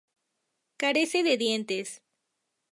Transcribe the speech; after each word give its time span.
Carece 0.77 1.21
de 1.27 1.37
dientes. 1.37 2.01